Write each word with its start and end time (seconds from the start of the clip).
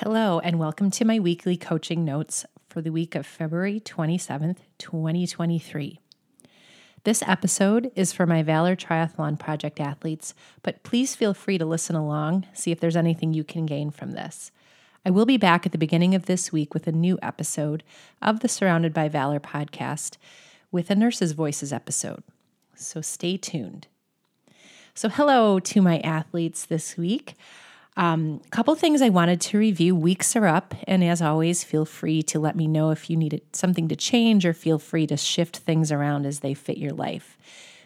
Hello, 0.00 0.40
and 0.40 0.58
welcome 0.58 0.90
to 0.90 1.06
my 1.06 1.18
weekly 1.18 1.56
coaching 1.56 2.04
notes 2.04 2.44
for 2.68 2.82
the 2.82 2.92
week 2.92 3.14
of 3.14 3.24
February 3.24 3.80
27th, 3.80 4.58
2023. 4.76 6.00
This 7.04 7.22
episode 7.26 7.90
is 7.94 8.12
for 8.12 8.26
my 8.26 8.42
Valor 8.42 8.76
Triathlon 8.76 9.38
Project 9.38 9.80
athletes, 9.80 10.34
but 10.62 10.82
please 10.82 11.16
feel 11.16 11.32
free 11.32 11.56
to 11.56 11.64
listen 11.64 11.96
along, 11.96 12.44
see 12.52 12.70
if 12.70 12.78
there's 12.78 12.94
anything 12.94 13.32
you 13.32 13.42
can 13.42 13.64
gain 13.64 13.90
from 13.90 14.12
this. 14.12 14.52
I 15.06 15.08
will 15.08 15.24
be 15.24 15.38
back 15.38 15.64
at 15.64 15.72
the 15.72 15.78
beginning 15.78 16.14
of 16.14 16.26
this 16.26 16.52
week 16.52 16.74
with 16.74 16.86
a 16.86 16.92
new 16.92 17.18
episode 17.22 17.82
of 18.20 18.40
the 18.40 18.48
Surrounded 18.48 18.92
by 18.92 19.08
Valor 19.08 19.40
podcast 19.40 20.18
with 20.70 20.90
a 20.90 20.94
Nurse's 20.94 21.32
Voices 21.32 21.72
episode. 21.72 22.22
So 22.74 23.00
stay 23.00 23.38
tuned. 23.38 23.86
So, 24.92 25.08
hello 25.08 25.58
to 25.58 25.80
my 25.80 26.00
athletes 26.00 26.66
this 26.66 26.98
week. 26.98 27.34
A 27.96 28.04
um, 28.04 28.42
couple 28.50 28.74
things 28.74 29.00
I 29.00 29.08
wanted 29.08 29.40
to 29.40 29.58
review. 29.58 29.96
Weeks 29.96 30.36
are 30.36 30.46
up, 30.46 30.74
and 30.86 31.02
as 31.02 31.22
always, 31.22 31.64
feel 31.64 31.86
free 31.86 32.22
to 32.24 32.38
let 32.38 32.54
me 32.54 32.66
know 32.66 32.90
if 32.90 33.08
you 33.08 33.16
need 33.16 33.40
something 33.54 33.88
to 33.88 33.96
change 33.96 34.44
or 34.44 34.52
feel 34.52 34.78
free 34.78 35.06
to 35.06 35.16
shift 35.16 35.58
things 35.58 35.90
around 35.90 36.26
as 36.26 36.40
they 36.40 36.52
fit 36.52 36.76
your 36.76 36.92
life. 36.92 37.38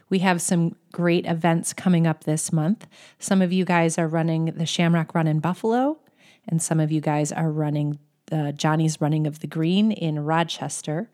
We 0.09 0.19
have 0.19 0.43
some 0.43 0.75
great 0.91 1.27
events 1.27 1.73
coming 1.73 2.09
up 2.09 2.25
this 2.25 2.53
month. 2.53 2.89
Some 3.21 3.41
of 3.41 3.53
you 3.53 3.65
guys 3.65 3.99
are 3.99 4.09
running 4.09 4.47
the 4.47 4.67
Shamrock 4.67 5.15
Run 5.15 5.29
in 5.29 5.39
Buffalo, 5.39 6.01
and 6.49 6.61
some 6.61 6.81
of 6.81 6.91
you 6.91 7.01
guys 7.01 7.31
are 7.31 7.53
running 7.53 8.01
the 8.27 8.53
Johnny's 8.53 9.01
Running 9.01 9.29
of 9.29 9.39
the 9.39 9.47
Green 9.47 9.93
in 9.93 10.19
Rochester. 10.19 11.09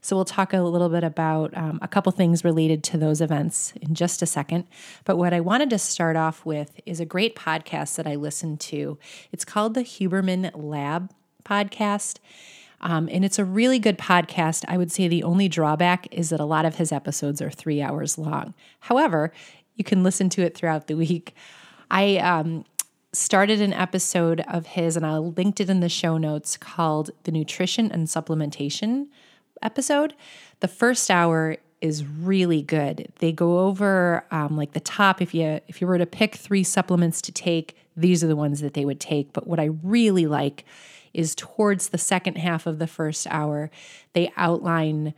So 0.00 0.16
we'll 0.16 0.24
talk 0.24 0.52
a 0.52 0.60
little 0.62 0.88
bit 0.88 1.04
about 1.04 1.56
um, 1.56 1.78
a 1.82 1.88
couple 1.88 2.12
things 2.12 2.44
related 2.44 2.82
to 2.84 2.98
those 2.98 3.20
events 3.20 3.72
in 3.80 3.94
just 3.94 4.22
a 4.22 4.26
second. 4.26 4.66
But 5.04 5.16
what 5.16 5.34
I 5.34 5.40
wanted 5.40 5.70
to 5.70 5.78
start 5.78 6.16
off 6.16 6.44
with 6.46 6.80
is 6.86 7.00
a 7.00 7.04
great 7.04 7.36
podcast 7.36 7.96
that 7.96 8.06
I 8.06 8.14
listened 8.14 8.60
to. 8.60 8.98
It's 9.32 9.44
called 9.44 9.74
the 9.74 9.82
Huberman 9.82 10.50
Lab 10.54 11.10
podcast. 11.44 12.18
Um, 12.80 13.08
and 13.10 13.24
it's 13.24 13.38
a 13.38 13.44
really 13.44 13.78
good 13.78 13.98
podcast. 13.98 14.64
I 14.68 14.76
would 14.76 14.92
say 14.92 15.08
the 15.08 15.24
only 15.24 15.48
drawback 15.48 16.06
is 16.12 16.30
that 16.30 16.40
a 16.40 16.44
lot 16.44 16.64
of 16.64 16.76
his 16.76 16.92
episodes 16.92 17.42
are 17.42 17.50
three 17.50 17.82
hours 17.82 18.18
long. 18.18 18.54
However, 18.80 19.32
you 19.74 19.84
can 19.84 20.02
listen 20.02 20.28
to 20.30 20.42
it 20.42 20.56
throughout 20.56 20.86
the 20.86 20.96
week. 20.96 21.34
I 21.90 22.18
um, 22.18 22.64
started 23.12 23.60
an 23.60 23.72
episode 23.72 24.40
of 24.48 24.66
his, 24.66 24.96
and 24.96 25.04
I'll 25.04 25.32
linked 25.32 25.60
it 25.60 25.70
in 25.70 25.80
the 25.80 25.88
show 25.88 26.18
notes 26.18 26.56
called 26.56 27.10
The 27.24 27.32
Nutrition 27.32 27.90
and 27.90 28.06
Supplementation 28.06 29.08
episode. 29.62 30.14
The 30.60 30.68
first 30.68 31.10
hour 31.10 31.56
is 31.80 32.04
really 32.04 32.62
good. 32.62 33.12
They 33.18 33.32
go 33.32 33.60
over 33.60 34.24
um, 34.30 34.56
like 34.56 34.72
the 34.72 34.80
top. 34.80 35.22
If 35.22 35.34
you 35.34 35.60
if 35.68 35.80
you 35.80 35.86
were 35.86 35.98
to 35.98 36.06
pick 36.06 36.34
three 36.34 36.64
supplements 36.64 37.22
to 37.22 37.32
take, 37.32 37.76
these 37.96 38.24
are 38.24 38.28
the 38.28 38.36
ones 38.36 38.60
that 38.60 38.74
they 38.74 38.84
would 38.84 39.00
take. 39.00 39.32
But 39.32 39.46
what 39.46 39.60
I 39.60 39.70
really 39.82 40.26
like 40.26 40.64
is 41.14 41.34
towards 41.34 41.88
the 41.88 41.98
second 41.98 42.36
half 42.36 42.66
of 42.66 42.78
the 42.78 42.86
first 42.86 43.26
hour, 43.30 43.70
they 44.12 44.32
outline 44.36 45.14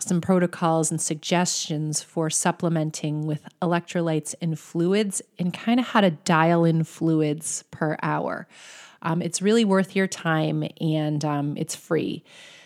some 0.00 0.20
protocols 0.20 0.90
and 0.90 1.00
suggestions 1.00 2.02
for 2.02 2.28
supplementing 2.28 3.26
with 3.26 3.46
electrolytes 3.62 4.34
and 4.42 4.58
fluids 4.58 5.22
and 5.38 5.54
kind 5.54 5.78
of 5.78 5.86
how 5.86 6.00
to 6.00 6.10
dial 6.10 6.64
in 6.64 6.82
fluids 6.84 7.62
per 7.70 7.96
hour. 8.02 8.46
Um, 9.02 9.22
it's 9.22 9.40
really 9.40 9.64
worth 9.64 9.94
your 9.94 10.06
time 10.06 10.64
and 10.80 11.24
um, 11.24 11.56
it's 11.56 11.76
free. 11.76 12.24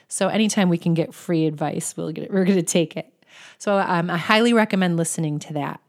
So 0.08 0.28
anytime 0.28 0.68
we 0.68 0.78
can 0.78 0.94
get 0.94 1.14
free 1.14 1.46
advice, 1.46 1.96
we'll 1.96 2.12
get 2.12 2.32
we're 2.32 2.44
going 2.44 2.58
to 2.58 2.62
take 2.62 2.96
it. 2.96 3.12
So 3.58 3.78
um, 3.78 4.10
I 4.10 4.16
highly 4.16 4.52
recommend 4.52 4.96
listening 4.96 5.38
to 5.40 5.52
that. 5.54 5.80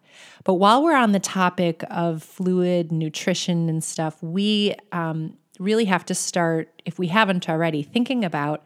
But 0.44 0.56
while 0.56 0.84
we're 0.84 0.96
on 0.96 1.12
the 1.12 1.20
topic 1.20 1.84
of 1.90 2.24
fluid 2.24 2.92
nutrition 2.92 3.70
and 3.70 3.84
stuff, 3.84 4.22
we 4.22 4.76
um, 4.92 5.38
really 5.60 5.86
have 5.86 6.06
to 6.06 6.16
start, 6.16 6.82
if 6.86 7.00
we 7.00 7.08
haven't 7.08 7.50
already, 7.50 7.84
thinking 7.84 8.24
about 8.24 8.66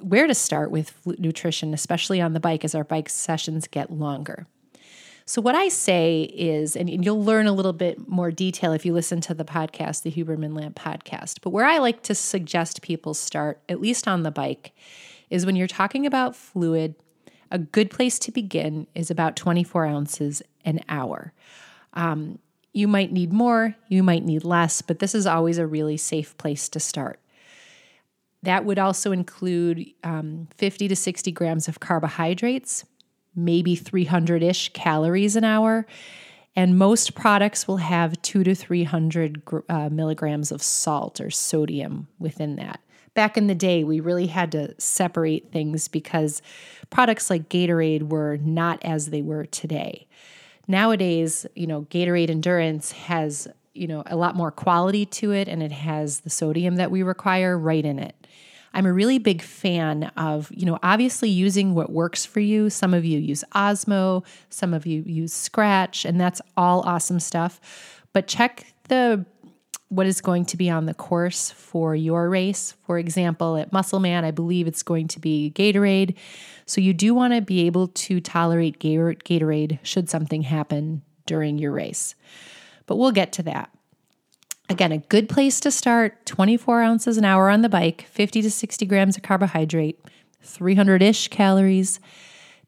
where 0.00 0.26
to 0.26 0.34
start 0.34 0.70
with 0.70 0.94
nutrition, 1.18 1.74
especially 1.74 2.20
on 2.20 2.32
the 2.32 2.40
bike 2.40 2.64
as 2.64 2.74
our 2.74 2.84
bike 2.84 3.08
sessions 3.08 3.66
get 3.66 3.90
longer. 3.90 4.46
So, 5.30 5.40
what 5.40 5.54
I 5.54 5.68
say 5.68 6.22
is, 6.22 6.74
and 6.74 7.04
you'll 7.04 7.22
learn 7.22 7.46
a 7.46 7.52
little 7.52 7.72
bit 7.72 8.08
more 8.08 8.32
detail 8.32 8.72
if 8.72 8.84
you 8.84 8.92
listen 8.92 9.20
to 9.20 9.32
the 9.32 9.44
podcast, 9.44 10.02
the 10.02 10.10
Huberman 10.10 10.56
Lab 10.56 10.74
podcast, 10.74 11.38
but 11.40 11.50
where 11.50 11.66
I 11.66 11.78
like 11.78 12.02
to 12.02 12.16
suggest 12.16 12.82
people 12.82 13.14
start, 13.14 13.60
at 13.68 13.80
least 13.80 14.08
on 14.08 14.24
the 14.24 14.32
bike, 14.32 14.72
is 15.30 15.46
when 15.46 15.54
you're 15.54 15.68
talking 15.68 16.04
about 16.04 16.34
fluid, 16.34 16.96
a 17.48 17.60
good 17.60 17.90
place 17.90 18.18
to 18.18 18.32
begin 18.32 18.88
is 18.96 19.08
about 19.08 19.36
24 19.36 19.86
ounces 19.86 20.42
an 20.64 20.80
hour. 20.88 21.32
Um, 21.94 22.40
you 22.72 22.88
might 22.88 23.12
need 23.12 23.32
more, 23.32 23.76
you 23.86 24.02
might 24.02 24.24
need 24.24 24.42
less, 24.42 24.82
but 24.82 24.98
this 24.98 25.14
is 25.14 25.28
always 25.28 25.58
a 25.58 25.66
really 25.66 25.96
safe 25.96 26.36
place 26.38 26.68
to 26.70 26.80
start. 26.80 27.20
That 28.42 28.64
would 28.64 28.80
also 28.80 29.12
include 29.12 29.92
um, 30.02 30.48
50 30.56 30.88
to 30.88 30.96
60 30.96 31.30
grams 31.30 31.68
of 31.68 31.78
carbohydrates, 31.78 32.84
maybe 33.34 33.76
300 33.76 34.42
ish 34.42 34.72
calories 34.72 35.36
an 35.36 35.44
hour. 35.44 35.86
And 36.56 36.76
most 36.76 37.14
products 37.14 37.68
will 37.68 37.78
have 37.78 38.20
two 38.22 38.42
to 38.44 38.54
300 38.54 39.42
uh, 39.68 39.88
milligrams 39.88 40.50
of 40.50 40.62
salt 40.62 41.20
or 41.20 41.30
sodium 41.30 42.08
within 42.18 42.56
that. 42.56 42.80
Back 43.14 43.36
in 43.36 43.46
the 43.46 43.54
day, 43.54 43.84
we 43.84 44.00
really 44.00 44.26
had 44.26 44.52
to 44.52 44.74
separate 44.80 45.52
things 45.52 45.88
because 45.88 46.42
products 46.90 47.30
like 47.30 47.48
Gatorade 47.48 48.08
were 48.08 48.36
not 48.38 48.78
as 48.82 49.06
they 49.06 49.22
were 49.22 49.46
today. 49.46 50.06
Nowadays, 50.68 51.46
you 51.54 51.66
know, 51.66 51.82
Gatorade 51.82 52.30
Endurance 52.30 52.92
has, 52.92 53.48
you 53.74 53.88
know, 53.88 54.04
a 54.06 54.16
lot 54.16 54.36
more 54.36 54.52
quality 54.52 55.06
to 55.06 55.32
it 55.32 55.48
and 55.48 55.62
it 55.62 55.72
has 55.72 56.20
the 56.20 56.30
sodium 56.30 56.76
that 56.76 56.90
we 56.90 57.02
require 57.02 57.58
right 57.58 57.84
in 57.84 57.98
it. 57.98 58.14
I'm 58.72 58.86
a 58.86 58.92
really 58.92 59.18
big 59.18 59.42
fan 59.42 60.04
of, 60.16 60.50
you 60.54 60.64
know, 60.64 60.78
obviously 60.82 61.28
using 61.28 61.74
what 61.74 61.90
works 61.90 62.24
for 62.24 62.40
you. 62.40 62.70
Some 62.70 62.94
of 62.94 63.04
you 63.04 63.18
use 63.18 63.44
Osmo, 63.54 64.24
some 64.48 64.72
of 64.72 64.86
you 64.86 65.02
use 65.06 65.32
Scratch, 65.32 66.04
and 66.04 66.20
that's 66.20 66.40
all 66.56 66.80
awesome 66.82 67.20
stuff. 67.20 67.60
But 68.12 68.26
check 68.26 68.66
the 68.88 69.24
what 69.88 70.06
is 70.06 70.20
going 70.20 70.44
to 70.44 70.56
be 70.56 70.70
on 70.70 70.86
the 70.86 70.94
course 70.94 71.50
for 71.50 71.96
your 71.96 72.30
race. 72.30 72.74
For 72.86 72.96
example, 72.96 73.56
at 73.56 73.72
Musselman, 73.72 74.24
I 74.24 74.30
believe 74.30 74.68
it's 74.68 74.84
going 74.84 75.08
to 75.08 75.18
be 75.18 75.52
Gatorade. 75.54 76.14
So 76.64 76.80
you 76.80 76.94
do 76.94 77.12
want 77.12 77.34
to 77.34 77.40
be 77.40 77.66
able 77.66 77.88
to 77.88 78.20
tolerate 78.20 78.78
Gatorade 78.78 79.80
should 79.82 80.08
something 80.08 80.42
happen 80.42 81.02
during 81.26 81.58
your 81.58 81.72
race. 81.72 82.14
But 82.86 82.96
we'll 82.96 83.10
get 83.10 83.32
to 83.32 83.42
that. 83.44 83.70
Again, 84.70 84.92
a 84.92 84.98
good 84.98 85.28
place 85.28 85.58
to 85.60 85.72
start 85.72 86.24
24 86.26 86.80
ounces 86.80 87.18
an 87.18 87.24
hour 87.24 87.50
on 87.50 87.62
the 87.62 87.68
bike, 87.68 88.02
50 88.02 88.40
to 88.42 88.50
60 88.52 88.86
grams 88.86 89.16
of 89.16 89.24
carbohydrate, 89.24 89.98
300 90.42 91.02
ish 91.02 91.26
calories, 91.26 91.98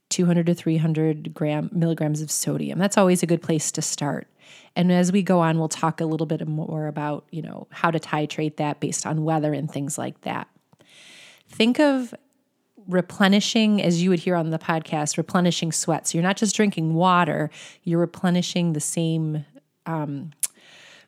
200 0.09 0.47
to 0.47 0.55
300 0.55 1.33
gram 1.33 1.71
milligrams 1.73 2.21
of 2.21 2.29
sodium. 2.29 2.81
That's 2.81 2.99
always 2.99 3.23
a 3.23 3.27
good 3.27 3.41
place 3.41 3.71
to 3.71 3.83
start. 3.83 4.27
And 4.75 4.91
as 4.91 5.13
we 5.13 5.23
go 5.23 5.39
on, 5.39 5.61
we'll 5.61 5.69
talk 5.69 6.01
a 6.01 6.05
little 6.05 6.27
bit 6.27 6.45
more 6.49 6.89
about, 6.89 7.25
you 7.31 7.41
know, 7.41 7.69
how 7.71 7.93
to 7.93 8.01
titrate 8.01 8.57
that 8.57 8.81
based 8.81 9.07
on 9.07 9.23
weather 9.23 9.53
and 9.53 9.71
things 9.71 9.97
like 9.97 10.23
that. 10.23 10.49
Think 11.49 11.79
of 11.79 12.13
replenishing, 12.89 13.81
as 13.81 14.03
you 14.03 14.11
would 14.11 14.19
hear 14.19 14.35
on 14.35 14.51
the 14.51 14.59
podcast, 14.59 15.17
replenishing 15.17 15.71
sweat. 15.71 16.09
So 16.09 16.19
you're 16.19 16.25
not 16.25 16.37
just 16.37 16.57
drinking 16.57 16.95
water, 16.95 17.49
you're 17.85 18.01
replenishing 18.01 18.73
the 18.73 18.81
same 18.81 19.45
um, 19.87 20.33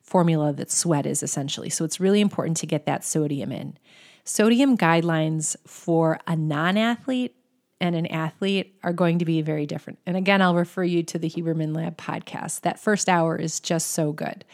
formula 0.04 0.52
that 0.52 0.70
sweat 0.70 1.06
is 1.06 1.22
essentially. 1.22 1.70
So 1.70 1.84
it's 1.84 1.98
really 1.98 2.20
important 2.20 2.56
to 2.58 2.66
get 2.66 2.86
that 2.86 3.04
sodium 3.04 3.50
in. 3.50 3.76
Sodium 4.24 4.76
guidelines 4.76 5.56
for 5.66 6.20
a 6.26 6.36
non 6.36 6.76
athlete 6.76 7.34
and 7.80 7.96
an 7.96 8.06
athlete 8.06 8.78
are 8.82 8.92
going 8.92 9.18
to 9.18 9.24
be 9.24 9.42
very 9.42 9.66
different. 9.66 9.98
And 10.06 10.16
again, 10.16 10.40
I'll 10.40 10.54
refer 10.54 10.84
you 10.84 11.02
to 11.04 11.18
the 11.18 11.28
Huberman 11.28 11.74
Lab 11.74 11.96
podcast. 11.96 12.60
That 12.60 12.78
first 12.78 13.08
hour 13.08 13.36
is 13.36 13.60
just 13.60 13.90
so 13.90 14.12
good. 14.12 14.44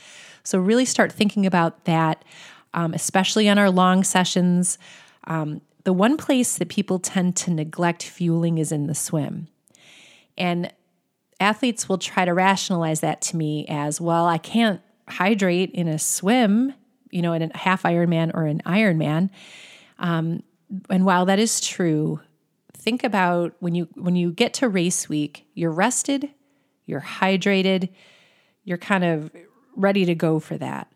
So, 0.42 0.58
really 0.58 0.84
start 0.84 1.12
thinking 1.12 1.46
about 1.46 1.84
that, 1.84 2.24
um, 2.72 2.94
especially 2.94 3.48
on 3.48 3.58
our 3.58 3.70
long 3.70 4.04
sessions. 4.04 4.78
Um, 5.24 5.60
the 5.84 5.92
one 5.92 6.16
place 6.16 6.56
that 6.58 6.68
people 6.68 6.98
tend 6.98 7.36
to 7.36 7.50
neglect 7.50 8.02
fueling 8.02 8.58
is 8.58 8.72
in 8.72 8.86
the 8.86 8.94
swim. 8.94 9.48
And 10.38 10.72
athletes 11.38 11.88
will 11.88 11.98
try 11.98 12.24
to 12.24 12.34
rationalize 12.34 13.00
that 13.00 13.20
to 13.22 13.36
me 13.36 13.66
as 13.68 14.00
well, 14.00 14.26
I 14.26 14.38
can't 14.38 14.80
hydrate 15.10 15.70
in 15.72 15.88
a 15.88 15.98
swim, 15.98 16.74
you 17.10 17.22
know, 17.22 17.32
in 17.32 17.42
a 17.42 17.56
half 17.56 17.82
Ironman 17.82 18.32
or 18.34 18.44
an 18.44 18.62
Ironman. 18.64 19.30
Um, 19.98 20.42
and 20.88 21.04
while 21.04 21.26
that 21.26 21.38
is 21.38 21.60
true, 21.60 22.20
think 22.72 23.04
about 23.04 23.54
when 23.60 23.74
you 23.74 23.88
when 23.94 24.16
you 24.16 24.32
get 24.32 24.54
to 24.54 24.68
race 24.68 25.08
week, 25.08 25.46
you're 25.54 25.70
rested, 25.70 26.30
you're 26.86 27.00
hydrated, 27.00 27.90
you're 28.64 28.78
kind 28.78 29.04
of 29.04 29.30
ready 29.76 30.04
to 30.04 30.14
go 30.14 30.38
for 30.38 30.56
that. 30.58 30.92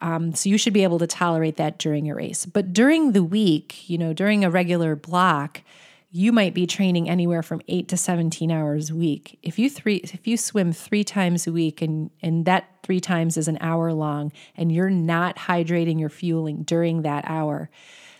Um, 0.00 0.34
so 0.34 0.48
you 0.48 0.58
should 0.58 0.72
be 0.72 0.84
able 0.84 1.00
to 1.00 1.06
tolerate 1.06 1.56
that 1.56 1.78
during 1.78 2.08
a 2.08 2.14
race. 2.14 2.46
But 2.46 2.72
during 2.72 3.12
the 3.12 3.24
week, 3.24 3.88
you 3.90 3.98
know, 3.98 4.12
during 4.12 4.44
a 4.44 4.50
regular 4.50 4.94
block, 4.94 5.62
you 6.10 6.32
might 6.32 6.54
be 6.54 6.66
training 6.66 7.08
anywhere 7.08 7.42
from 7.42 7.60
8 7.68 7.88
to 7.88 7.96
17 7.96 8.50
hours 8.50 8.90
a 8.90 8.94
week. 8.94 9.38
If 9.42 9.58
you 9.58 9.68
three 9.68 9.96
if 9.96 10.26
you 10.26 10.36
swim 10.36 10.72
3 10.72 11.04
times 11.04 11.46
a 11.46 11.52
week 11.52 11.82
and 11.82 12.10
and 12.22 12.46
that 12.46 12.68
3 12.82 13.00
times 13.00 13.36
is 13.36 13.48
an 13.48 13.58
hour 13.60 13.92
long 13.92 14.32
and 14.56 14.72
you're 14.72 14.90
not 14.90 15.36
hydrating 15.36 16.02
or 16.02 16.08
fueling 16.08 16.62
during 16.62 17.02
that 17.02 17.24
hour, 17.26 17.68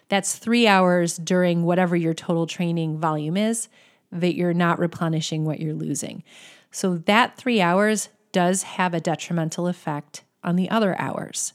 that's 0.09 0.37
3 0.37 0.67
hours 0.67 1.17
during 1.17 1.65
whatever 1.65 1.97
your 1.97 2.15
total 2.15 2.47
training 2.47 2.99
volume 2.99 3.37
is 3.37 3.69
that 4.13 4.35
you're 4.35 4.55
not 4.55 4.79
replenishing 4.79 5.45
what 5.45 5.61
you're 5.61 5.75
losing. 5.75 6.23
So 6.71 6.99
that 6.99 7.37
3 7.39 7.61
hours 7.61 8.11
does 8.33 8.63
have 8.65 8.93
a 8.93 9.01
detrimental 9.01 9.67
effect 9.67 10.25
on 10.45 10.57
the 10.57 10.69
other 10.71 10.99
hours. 11.01 11.55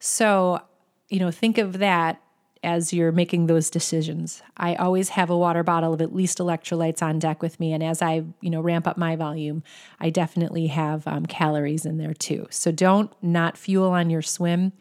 So, 0.00 0.60
you 1.08 1.20
know, 1.20 1.30
think 1.30 1.58
of 1.58 1.78
that 1.78 2.20
as 2.66 2.92
you're 2.92 3.12
making 3.12 3.46
those 3.46 3.70
decisions. 3.70 4.42
I 4.56 4.74
always 4.74 5.10
have 5.10 5.30
a 5.30 5.38
water 5.38 5.62
bottle 5.62 5.94
of 5.94 6.02
at 6.02 6.14
least 6.14 6.38
electrolytes 6.38 7.00
on 7.00 7.20
deck 7.20 7.40
with 7.40 7.60
me, 7.60 7.72
and 7.72 7.82
as 7.82 8.02
I 8.02 8.24
you 8.40 8.50
know 8.50 8.60
ramp 8.60 8.86
up 8.86 8.98
my 8.98 9.14
volume, 9.14 9.62
I 10.00 10.10
definitely 10.10 10.66
have 10.66 11.06
um, 11.06 11.24
calories 11.26 11.86
in 11.86 11.96
there 11.96 12.12
too. 12.12 12.48
So 12.50 12.72
don't 12.72 13.10
not 13.22 13.56
fuel 13.56 13.92
on 13.92 14.10
your 14.10 14.20
swim 14.20 14.72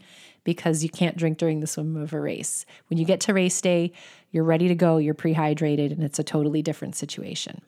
because 0.43 0.83
you 0.83 0.89
can't 0.89 1.15
drink 1.15 1.37
during 1.37 1.59
the 1.59 1.67
swim 1.67 1.95
of 1.95 2.11
a 2.11 2.19
race. 2.19 2.65
When 2.87 2.97
you 2.97 3.05
get 3.05 3.19
to 3.21 3.33
race 3.33 3.61
day, 3.61 3.93
you're 4.31 4.43
ready 4.43 4.67
to 4.67 4.75
go, 4.75 4.97
you're 4.97 5.13
prehydrated, 5.13 5.91
and 5.91 6.03
it's 6.03 6.19
a 6.19 6.23
totally 6.23 6.61
different 6.63 6.95
situation. 6.95 7.61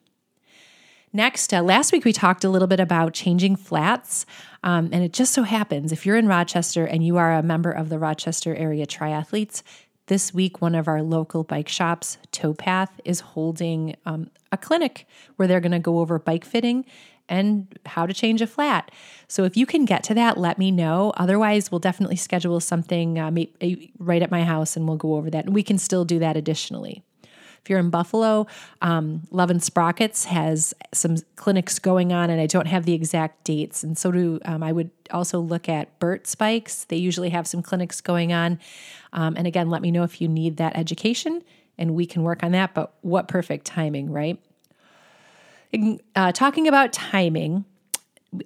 Next, 1.13 1.53
uh, 1.53 1.61
last 1.61 1.91
week 1.91 2.05
we 2.05 2.11
talked 2.11 2.43
a 2.43 2.49
little 2.49 2.67
bit 2.67 2.79
about 2.79 3.13
changing 3.13 3.55
flats. 3.55 4.25
Um, 4.63 4.89
and 4.91 5.03
it 5.03 5.13
just 5.13 5.33
so 5.33 5.43
happens 5.43 5.91
if 5.91 6.05
you're 6.05 6.17
in 6.17 6.27
Rochester 6.27 6.85
and 6.85 7.05
you 7.05 7.17
are 7.17 7.33
a 7.33 7.41
member 7.41 7.71
of 7.71 7.89
the 7.89 7.97
Rochester 7.97 8.53
area 8.55 8.85
triathletes, 8.85 9.63
this 10.07 10.33
week, 10.33 10.61
one 10.61 10.75
of 10.75 10.87
our 10.87 11.01
local 11.01 11.43
bike 11.43 11.69
shops, 11.69 12.17
Towpath, 12.31 12.89
is 13.05 13.19
holding 13.19 13.95
um, 14.05 14.29
a 14.51 14.57
clinic 14.57 15.05
where 15.35 15.47
they're 15.47 15.59
going 15.59 15.71
to 15.71 15.79
go 15.79 15.99
over 15.99 16.17
bike 16.17 16.45
fitting 16.45 16.85
and 17.29 17.77
how 17.85 18.05
to 18.05 18.13
change 18.13 18.41
a 18.41 18.47
flat. 18.47 18.89
So 19.27 19.43
if 19.43 19.57
you 19.57 19.65
can 19.65 19.85
get 19.85 20.03
to 20.03 20.13
that, 20.13 20.37
let 20.37 20.57
me 20.57 20.71
know. 20.71 21.11
Otherwise, 21.17 21.71
we'll 21.71 21.79
definitely 21.79 22.15
schedule 22.15 22.59
something 22.59 23.19
uh, 23.19 23.31
right 23.99 24.21
at 24.21 24.31
my 24.31 24.43
house 24.43 24.77
and 24.77 24.87
we'll 24.87 24.97
go 24.97 25.15
over 25.15 25.29
that. 25.29 25.45
And 25.45 25.53
we 25.53 25.63
can 25.63 25.77
still 25.77 26.05
do 26.05 26.19
that 26.19 26.37
additionally. 26.37 27.03
If 27.67 27.69
you're 27.69 27.79
in 27.79 27.89
Buffalo, 27.89 28.47
um, 28.81 29.23
Love 29.29 29.49
and 29.49 29.61
Sprockets 29.61 30.23
has 30.23 30.73
some 30.93 31.17
clinics 31.35 31.79
going 31.79 32.13
on, 32.13 32.29
and 32.29 32.39
I 32.39 32.45
don't 32.45 32.65
have 32.65 32.85
the 32.85 32.93
exact 32.93 33.43
dates. 33.43 33.83
And 33.83 33.97
so 33.97 34.09
do 34.09 34.39
um, 34.45 34.63
I 34.63 34.71
would 34.71 34.89
also 35.11 35.41
look 35.41 35.67
at 35.67 35.99
Bert's 35.99 36.33
Bikes. 36.33 36.85
They 36.85 36.95
usually 36.95 37.31
have 37.31 37.45
some 37.45 37.61
clinics 37.61 37.99
going 37.99 38.31
on. 38.31 38.57
Um, 39.11 39.35
and 39.35 39.45
again, 39.45 39.69
let 39.69 39.81
me 39.81 39.91
know 39.91 40.03
if 40.03 40.21
you 40.21 40.29
need 40.29 40.55
that 40.55 40.77
education, 40.77 41.43
and 41.77 41.93
we 41.93 42.05
can 42.05 42.23
work 42.23 42.41
on 42.41 42.53
that. 42.53 42.73
But 42.73 42.93
what 43.01 43.27
perfect 43.27 43.65
timing, 43.65 44.13
right? 44.13 44.39
Uh, 46.15 46.31
talking 46.31 46.69
about 46.69 46.93
timing, 46.93 47.65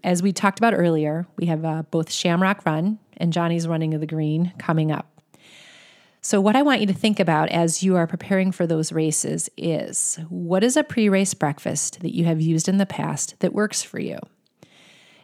as 0.04 0.24
we 0.24 0.34
talked 0.34 0.58
about 0.58 0.74
earlier, 0.74 1.28
we 1.38 1.46
have 1.46 1.64
uh, 1.64 1.84
both 1.92 2.12
Shamrock 2.12 2.66
Run 2.66 2.98
and 3.18 3.32
Johnny's 3.32 3.68
Running 3.68 3.94
of 3.94 4.00
the 4.00 4.08
Green 4.08 4.52
coming 4.58 4.92
up. 4.92 5.11
So, 6.24 6.40
what 6.40 6.56
I 6.56 6.62
want 6.62 6.82
you 6.82 6.88
to 6.88 6.94
think 6.94 7.20
about 7.20 7.50
as 7.50 7.82
you 7.82 7.96
are 7.96 8.06
preparing 8.06 8.52
for 8.52 8.68
those 8.68 8.92
races 8.92 9.50
is 9.58 10.20
what 10.30 10.64
is 10.64 10.78
a 10.78 10.84
pre 10.84 11.10
race 11.10 11.34
breakfast 11.34 12.02
that 12.02 12.14
you 12.14 12.26
have 12.26 12.40
used 12.40 12.70
in 12.70 12.78
the 12.78 12.86
past 12.86 13.40
that 13.40 13.54
works 13.54 13.82
for 13.82 14.00
you? 14.00 14.20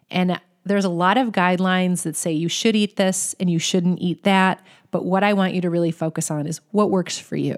And 0.09 0.41
there's 0.65 0.85
a 0.85 0.89
lot 0.89 1.17
of 1.17 1.31
guidelines 1.31 2.01
that 2.01 2.15
say 2.15 2.31
you 2.31 2.49
should 2.49 2.75
eat 2.75 2.95
this 2.95 3.35
and 3.39 3.47
you 3.47 3.59
shouldn't 3.59 3.99
eat 4.01 4.23
that. 4.23 4.65
But 4.89 5.05
what 5.05 5.23
I 5.23 5.33
want 5.33 5.53
you 5.53 5.61
to 5.61 5.69
really 5.69 5.91
focus 5.91 6.31
on 6.31 6.47
is 6.47 6.61
what 6.71 6.89
works 6.89 7.19
for 7.19 7.35
you. 7.35 7.55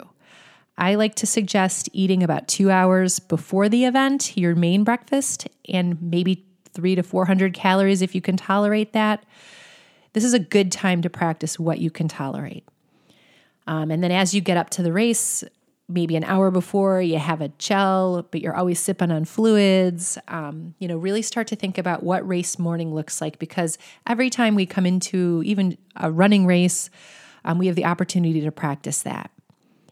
I 0.77 0.95
like 0.95 1.15
to 1.15 1.25
suggest 1.25 1.87
eating 1.93 2.23
about 2.23 2.49
two 2.49 2.69
hours 2.69 3.19
before 3.19 3.69
the 3.69 3.85
event, 3.85 4.35
your 4.35 4.53
main 4.53 4.83
breakfast, 4.83 5.47
and 5.67 6.01
maybe 6.01 6.45
three 6.73 6.95
to 6.95 7.03
400 7.03 7.53
calories 7.53 8.01
if 8.01 8.13
you 8.13 8.21
can 8.21 8.35
tolerate 8.35 8.91
that. 8.91 9.23
This 10.11 10.25
is 10.25 10.33
a 10.33 10.39
good 10.39 10.73
time 10.73 11.01
to 11.03 11.09
practice 11.09 11.57
what 11.57 11.79
you 11.79 11.89
can 11.89 12.09
tolerate. 12.09 12.65
Um, 13.69 13.91
and 13.91 14.03
then 14.03 14.11
as 14.11 14.33
you 14.33 14.41
get 14.41 14.57
up 14.57 14.71
to 14.71 14.81
the 14.81 14.91
race, 14.91 15.43
maybe 15.87 16.15
an 16.15 16.23
hour 16.23 16.49
before 16.49 17.03
you 17.03 17.19
have 17.19 17.39
a 17.39 17.49
gel, 17.59 18.27
but 18.31 18.41
you're 18.41 18.55
always 18.55 18.79
sipping 18.79 19.11
on 19.11 19.25
fluids. 19.25 20.17
Um, 20.27 20.73
you 20.79 20.87
know, 20.87 20.97
really 20.97 21.21
start 21.21 21.45
to 21.47 21.55
think 21.55 21.77
about 21.77 22.01
what 22.01 22.27
race 22.27 22.57
morning 22.57 22.95
looks 22.95 23.21
like 23.21 23.37
because 23.37 23.77
every 24.07 24.31
time 24.31 24.55
we 24.55 24.65
come 24.65 24.87
into 24.87 25.43
even 25.45 25.77
a 25.95 26.11
running 26.11 26.47
race, 26.47 26.89
um, 27.45 27.59
we 27.59 27.67
have 27.67 27.75
the 27.75 27.85
opportunity 27.85 28.41
to 28.41 28.51
practice 28.51 29.03
that. 29.03 29.29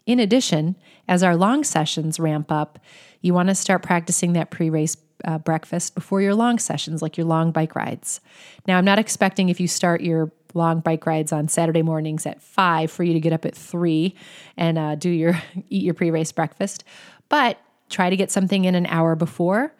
In 0.07 0.19
addition, 0.19 0.75
as 1.07 1.21
our 1.21 1.35
long 1.35 1.63
sessions 1.63 2.19
ramp 2.19 2.51
up, 2.51 2.79
you 3.21 3.35
want 3.35 3.50
to 3.50 3.56
start 3.56 3.83
practicing 3.83 4.33
that 4.33 4.50
pre 4.50 4.71
race 4.71 4.97
uh, 5.24 5.38
breakfast 5.38 5.94
before 5.94 6.21
your 6.21 6.33
long 6.33 6.57
sessions, 6.57 7.03
like 7.03 7.15
your 7.15 7.25
long 7.25 7.51
bike 7.51 7.75
rides. 7.75 8.21
Now, 8.68 8.79
I'm 8.79 8.85
not 8.85 8.97
expecting 8.97 9.50
if 9.50 9.59
you 9.59 9.68
start 9.68 10.01
your 10.01 10.31
long 10.55 10.79
bike 10.79 11.05
rides 11.05 11.31
on 11.31 11.47
Saturday 11.47 11.81
mornings 11.81 12.25
at 12.25 12.41
five 12.41 12.91
for 12.91 13.03
you 13.03 13.13
to 13.13 13.19
get 13.19 13.33
up 13.33 13.45
at 13.45 13.55
three 13.55 14.15
and 14.55 14.77
uh, 14.77 14.95
do 14.95 15.09
your 15.09 15.41
eat 15.69 15.83
your 15.83 15.94
pre 15.94 16.11
race 16.11 16.31
breakfast. 16.31 16.83
But 17.29 17.59
try 17.89 18.09
to 18.09 18.15
get 18.15 18.31
something 18.31 18.65
in 18.65 18.75
an 18.75 18.85
hour 18.88 19.15
before. 19.15 19.73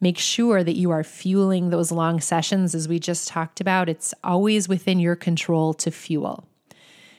Make 0.00 0.18
sure 0.18 0.64
that 0.64 0.76
you 0.76 0.90
are 0.90 1.04
fueling 1.04 1.68
those 1.68 1.92
long 1.92 2.20
sessions, 2.20 2.74
as 2.74 2.88
we 2.88 2.98
just 2.98 3.28
talked 3.28 3.60
about. 3.60 3.88
It's 3.88 4.14
always 4.24 4.66
within 4.66 4.98
your 4.98 5.14
control 5.14 5.74
to 5.74 5.90
fuel. 5.90 6.48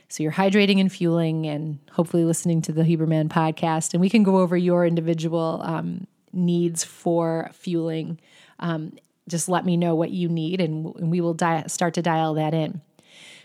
So 0.10 0.24
you're 0.24 0.32
hydrating 0.32 0.80
and 0.80 0.92
fueling, 0.92 1.46
and 1.46 1.80
hopefully 1.92 2.26
listening 2.26 2.62
to 2.64 2.72
the 2.72 2.82
Huberman 2.82 3.30
podcast, 3.30 3.94
and 3.94 4.02
we 4.02 4.10
can 4.10 4.24
go 4.24 4.40
over 4.40 4.58
your 4.58 4.86
individual 4.86 5.62
um, 5.64 6.08
needs 6.34 6.84
for 6.84 7.52
fueling. 7.54 8.20
Um, 8.60 8.94
just 9.30 9.48
let 9.48 9.64
me 9.64 9.78
know 9.78 9.96
what 9.96 10.10
you 10.10 10.28
need, 10.28 10.60
and, 10.60 10.94
and 10.96 11.12
we 11.12 11.22
will 11.22 11.36
di- 11.36 11.66
start 11.68 11.94
to 11.94 12.02
dial 12.02 12.34
that 12.34 12.54
in 12.54 12.82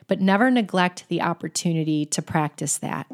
but 0.09 0.21
never 0.21 0.51
neglect 0.51 1.05
the 1.09 1.23
opportunity 1.23 2.05
to 2.07 2.23
practice 2.23 2.79
that. 2.79 3.11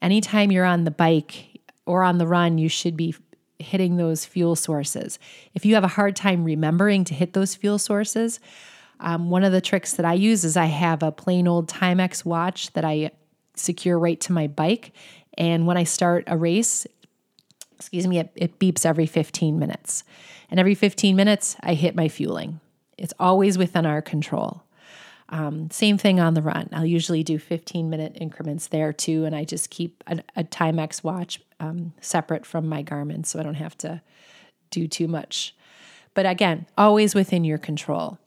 Anytime 0.00 0.50
you're 0.50 0.64
on 0.64 0.84
the 0.84 0.90
bike 0.90 1.60
or 1.86 2.02
on 2.02 2.18
the 2.18 2.26
run, 2.26 2.58
you 2.58 2.68
should 2.68 2.96
be 2.96 3.14
hitting 3.58 3.96
those 3.96 4.24
fuel 4.24 4.56
sources. 4.56 5.18
If 5.54 5.64
you 5.64 5.74
have 5.74 5.84
a 5.84 5.88
hard 5.88 6.16
time 6.16 6.44
remembering 6.44 7.04
to 7.04 7.14
hit 7.14 7.32
those 7.32 7.54
fuel 7.54 7.78
sources, 7.78 8.40
um, 9.00 9.30
one 9.30 9.44
of 9.44 9.52
the 9.52 9.60
tricks 9.60 9.94
that 9.94 10.06
I 10.06 10.14
use 10.14 10.44
is 10.44 10.56
I 10.56 10.66
have 10.66 11.02
a 11.02 11.12
plain 11.12 11.48
old 11.48 11.68
Timex 11.68 12.24
watch 12.24 12.72
that 12.72 12.84
I 12.84 13.10
secure 13.54 13.98
right 13.98 14.20
to 14.22 14.32
my 14.32 14.46
bike. 14.46 14.92
And 15.38 15.66
when 15.66 15.76
I 15.76 15.84
start 15.84 16.24
a 16.26 16.36
race, 16.36 16.86
excuse 17.72 18.06
me, 18.06 18.18
it, 18.18 18.30
it 18.36 18.58
beeps 18.58 18.86
every 18.86 19.06
15 19.06 19.58
minutes. 19.58 20.04
And 20.50 20.60
every 20.60 20.74
15 20.74 21.16
minutes, 21.16 21.56
I 21.60 21.74
hit 21.74 21.96
my 21.96 22.08
fueling. 22.08 22.60
It's 22.96 23.14
always 23.18 23.58
within 23.58 23.86
our 23.86 24.02
control. 24.02 24.62
Um, 25.32 25.70
same 25.70 25.96
thing 25.96 26.20
on 26.20 26.34
the 26.34 26.42
run. 26.42 26.68
I'll 26.72 26.84
usually 26.84 27.22
do 27.22 27.38
15 27.38 27.88
minute 27.88 28.18
increments 28.20 28.66
there 28.66 28.92
too, 28.92 29.24
and 29.24 29.34
I 29.34 29.44
just 29.44 29.70
keep 29.70 30.04
a, 30.06 30.18
a 30.36 30.44
Timex 30.44 31.02
watch 31.02 31.40
um, 31.58 31.94
separate 32.02 32.44
from 32.44 32.68
my 32.68 32.82
Garmin 32.82 33.24
so 33.24 33.40
I 33.40 33.42
don't 33.42 33.54
have 33.54 33.76
to 33.78 34.02
do 34.70 34.86
too 34.86 35.08
much. 35.08 35.54
But 36.12 36.26
again, 36.26 36.66
always 36.76 37.14
within 37.14 37.44
your 37.44 37.56
control. 37.56 38.18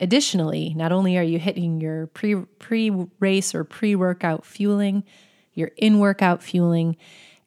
Additionally, 0.00 0.72
not 0.74 0.92
only 0.92 1.18
are 1.18 1.22
you 1.22 1.38
hitting 1.38 1.78
your 1.80 2.06
pre 2.08 2.34
pre 2.34 2.90
race 3.20 3.54
or 3.54 3.62
pre 3.62 3.94
workout 3.94 4.46
fueling, 4.46 5.04
your 5.52 5.72
in 5.76 5.98
workout 5.98 6.42
fueling. 6.42 6.96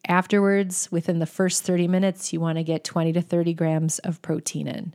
Afterwards, 0.06 0.88
within 0.90 1.18
the 1.18 1.26
first 1.26 1.64
30 1.64 1.88
minutes, 1.88 2.32
you 2.32 2.40
want 2.40 2.58
to 2.58 2.64
get 2.64 2.84
20 2.84 3.12
to 3.14 3.20
30 3.20 3.54
grams 3.54 3.98
of 4.00 4.22
protein 4.22 4.66
in. 4.66 4.94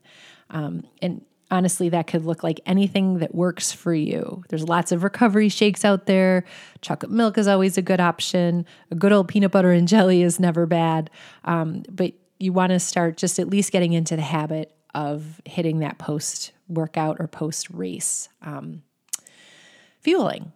Um, 0.49 0.83
and 1.01 1.23
honestly, 1.51 1.89
that 1.89 2.07
could 2.07 2.25
look 2.25 2.43
like 2.43 2.59
anything 2.65 3.19
that 3.19 3.35
works 3.35 3.71
for 3.71 3.93
you. 3.93 4.43
There's 4.49 4.67
lots 4.67 4.91
of 4.91 5.03
recovery 5.03 5.49
shakes 5.49 5.85
out 5.85 6.05
there. 6.05 6.43
Chocolate 6.81 7.11
milk 7.11 7.37
is 7.37 7.47
always 7.47 7.77
a 7.77 7.81
good 7.81 7.99
option. 7.99 8.65
A 8.91 8.95
good 8.95 9.11
old 9.11 9.27
peanut 9.27 9.51
butter 9.51 9.71
and 9.71 9.87
jelly 9.87 10.21
is 10.21 10.39
never 10.39 10.65
bad. 10.65 11.09
Um, 11.43 11.83
but 11.89 12.13
you 12.39 12.51
want 12.51 12.71
to 12.71 12.79
start 12.79 13.17
just 13.17 13.39
at 13.39 13.49
least 13.49 13.71
getting 13.71 13.93
into 13.93 14.15
the 14.15 14.21
habit 14.21 14.75
of 14.93 15.41
hitting 15.45 15.79
that 15.79 15.97
post 15.97 16.51
workout 16.67 17.17
or 17.19 17.27
post 17.27 17.69
race 17.69 18.29
um, 18.41 18.81
fueling. 19.99 20.51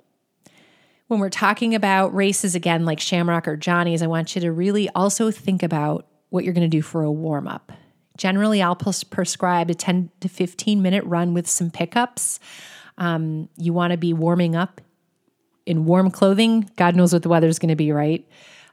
When 1.07 1.19
we're 1.19 1.29
talking 1.29 1.73
about 1.73 2.13
races 2.13 2.55
again, 2.55 2.85
like 2.85 2.99
Shamrock 2.99 3.47
or 3.47 3.57
Johnny's, 3.57 4.01
I 4.01 4.07
want 4.07 4.35
you 4.35 4.41
to 4.41 4.51
really 4.51 4.89
also 4.89 5.31
think 5.31 5.63
about 5.63 6.07
what 6.29 6.43
you're 6.43 6.53
going 6.53 6.69
to 6.69 6.77
do 6.77 6.81
for 6.81 7.03
a 7.03 7.11
warm 7.11 7.47
up. 7.47 7.71
Generally, 8.19 8.61
I'll 8.61 8.75
prescribe 8.75 9.69
a 9.69 9.73
10 9.73 10.11
to 10.19 10.27
15 10.27 10.81
minute 10.81 11.05
run 11.05 11.33
with 11.33 11.47
some 11.47 11.71
pickups. 11.71 12.41
Um, 12.97 13.47
you 13.55 13.71
want 13.71 13.91
to 13.91 13.97
be 13.97 14.11
warming 14.11 14.57
up 14.57 14.81
in 15.65 15.85
warm 15.85 16.11
clothing. 16.11 16.69
God 16.75 16.97
knows 16.97 17.13
what 17.13 17.23
the 17.23 17.29
weather 17.29 17.47
is 17.47 17.59
going 17.59 17.69
to 17.69 17.77
be, 17.77 17.93
right? 17.93 18.27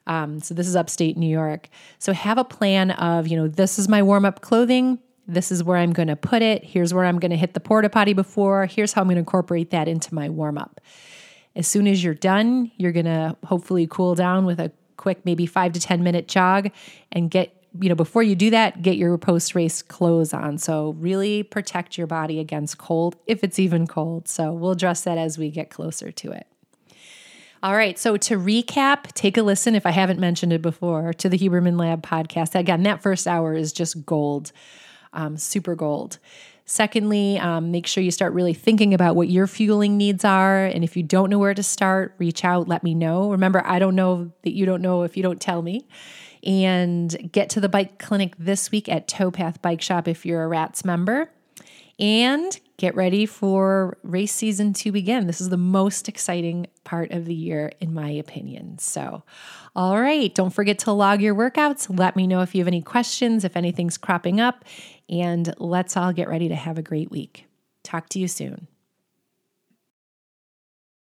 Um, 0.09 0.41
so 0.41 0.53
this 0.53 0.67
is 0.67 0.75
upstate 0.75 1.17
New 1.17 1.29
York. 1.29 1.69
So 2.01 2.13
have 2.13 2.39
a 2.39 2.45
plan 2.45 2.91
of, 2.91 3.29
you 3.29 3.37
know, 3.37 3.47
this 3.47 3.79
is 3.79 3.89
my 3.89 4.03
warm 4.03 4.25
up 4.25 4.41
clothing. 4.41 4.99
This 5.29 5.53
is 5.53 5.63
where 5.63 5.77
I'm 5.77 5.93
going 5.93 6.09
to 6.09 6.17
put 6.17 6.43
it. 6.43 6.65
Here's 6.65 6.93
where 6.93 7.05
I'm 7.05 7.21
going 7.21 7.31
to 7.31 7.37
hit 7.37 7.55
the 7.55 7.61
porta 7.61 7.89
potty 7.89 8.15
before. 8.15 8.67
Here's 8.67 8.95
how 8.95 9.03
I'm 9.03 9.07
going 9.07 9.15
to 9.15 9.21
incorporate 9.21 9.71
that 9.71 9.87
into 9.87 10.13
my 10.13 10.29
warm 10.29 10.59
up. 10.59 10.81
As 11.55 11.69
soon 11.69 11.87
as 11.87 12.03
you're 12.03 12.15
done, 12.15 12.73
you're 12.79 12.93
going 12.93 13.07
to 13.07 13.37
hopefully 13.45 13.87
cool 13.89 14.17
down 14.17 14.45
with 14.45 14.59
a 14.59 14.73
quick, 14.97 15.25
maybe 15.25 15.47
five 15.47 15.73
to 15.75 15.81
10 15.81 16.03
minute 16.03 16.27
jog 16.27 16.73
and 17.13 17.31
get 17.31 17.53
you 17.81 17.89
know, 17.89 17.95
before 17.95 18.23
you 18.23 18.35
do 18.35 18.51
that, 18.51 18.83
get 18.83 18.97
your 18.97 19.17
post 19.19 19.55
race 19.55 19.83
clothes 19.83 20.33
on. 20.33 20.59
So, 20.59 20.91
really 20.99 21.43
protect 21.43 21.97
your 21.99 22.07
body 22.07 22.41
against 22.41 22.79
cold 22.79 23.17
if 23.27 23.43
it's 23.43 23.59
even 23.59 23.87
cold. 23.87 24.29
So, 24.29 24.53
we'll 24.53 24.73
address 24.73 25.03
that 25.03 25.19
as 25.19 25.39
we 25.39 25.51
get 25.51 25.71
closer 25.71 26.11
to 26.13 26.33
it. 26.33 26.47
All 27.63 27.75
right. 27.75 27.99
So, 27.99 28.17
to 28.17 28.37
recap, 28.37 29.13
take 29.13 29.37
a 29.37 29.43
listen, 29.43 29.75
if 29.75 29.87
I 29.87 29.91
haven't 29.91 30.21
mentioned 30.21 30.53
it 30.53 30.63
before, 30.63 31.13
to 31.15 31.29
the 31.29 31.39
Huberman 31.39 31.79
Lab 31.79 32.03
podcast. 32.03 32.55
Again, 32.55 32.83
that 32.85 33.03
first 33.03 33.27
hour 33.27 33.55
is 33.55 33.73
just 33.73 34.05
gold, 34.07 34.53
um, 35.13 35.37
super 35.37 35.75
gold. 35.75 36.19
Secondly, 36.69 37.39
um, 37.39 37.71
make 37.71 37.87
sure 37.87 38.03
you 38.03 38.11
start 38.11 38.33
really 38.33 38.53
thinking 38.53 38.93
about 38.93 39.15
what 39.15 39.29
your 39.29 39.47
fueling 39.47 39.97
needs 39.97 40.25
are. 40.25 40.67
And 40.67 40.83
if 40.83 40.97
you 40.97 41.05
don't 41.05 41.31
know 41.31 41.39
where 41.39 41.55
to 41.55 41.63
start, 41.63 42.15
reach 42.19 42.45
out, 42.45 42.67
let 42.67 42.83
me 42.83 42.93
know. 42.93 43.31
Remember, 43.31 43.65
I 43.65 43.79
don't 43.79 43.95
know 43.95 44.33
that 44.43 44.53
you 44.53 44.67
don't 44.67 44.83
know 44.83 45.05
if 45.05 45.17
you 45.17 45.23
don't 45.23 45.41
tell 45.41 45.63
me 45.63 45.87
and 46.47 47.31
get 47.33 47.51
to 47.51 47.61
the 47.61 47.69
bike 47.69 47.99
clinic 47.99 48.35
this 48.39 48.71
week 48.71 48.89
at 48.89 49.09
Towpath 49.09 49.61
Bike 49.61 49.83
Shop 49.83 50.07
if 50.07 50.25
you're 50.25 50.45
a 50.45 50.49
RATS 50.49 50.85
member. 50.85 51.31
And 51.99 52.59
get 52.77 52.95
ready 52.95 53.25
for 53.25 53.97
race 54.03 54.35
season 54.35 54.75
to 54.75 54.93
begin. 54.93 55.27
This 55.27 55.41
is 55.41 55.49
the 55.49 55.57
most 55.57 56.11
exciting 56.11 56.67
part 56.85 57.11
of 57.11 57.25
the 57.25 57.35
year, 57.35 57.73
in 57.81 57.95
my 57.95 58.11
opinion. 58.11 58.79
So, 58.79 59.23
all 59.75 59.99
right, 59.99 60.35
don't 60.35 60.51
forget 60.51 60.79
to 60.81 60.93
log 60.93 61.23
your 61.23 61.35
workouts. 61.35 61.99
Let 61.99 62.15
me 62.15 62.27
know 62.27 62.43
if 62.43 62.55
you 62.55 62.61
have 62.61 62.69
any 62.69 62.83
questions, 62.83 63.45
if 63.45 63.57
anything's 63.57 63.97
cropping 63.97 64.41
up, 64.41 64.65
and 65.09 65.55
let's 65.57 65.97
all 65.97 66.13
get 66.13 66.29
ready 66.29 66.49
to 66.49 66.55
have 66.55 66.77
a 66.77 66.83
great 66.83 67.11
week. 67.11 67.47
Talk 67.83 68.11
to 68.11 68.19
you 68.19 68.29
soon. 68.29 68.69